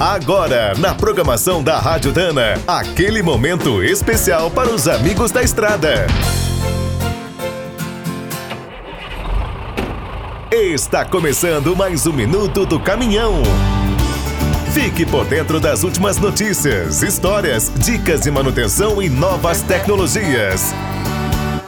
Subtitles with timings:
[0.00, 6.06] Agora, na programação da Rádio Dana, aquele momento especial para os amigos da estrada.
[10.52, 13.42] Está começando mais um minuto do caminhão.
[14.72, 20.72] Fique por dentro das últimas notícias, histórias, dicas de manutenção e novas tecnologias.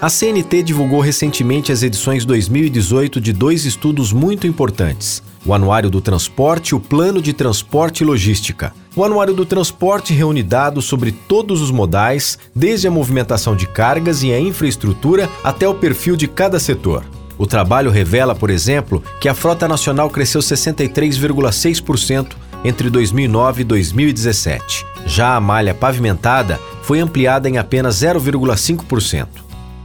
[0.00, 6.00] A CNT divulgou recentemente as edições 2018 de dois estudos muito importantes: o Anuário do
[6.00, 8.72] Transporte e o Plano de Transporte e Logística.
[8.94, 14.22] O Anuário do Transporte reúne dados sobre todos os modais, desde a movimentação de cargas
[14.22, 17.04] e a infraestrutura até o perfil de cada setor.
[17.38, 24.84] O trabalho revela, por exemplo, que a frota nacional cresceu 63,6% entre 2009 e 2017.
[25.06, 29.26] Já a malha pavimentada foi ampliada em apenas 0,5%.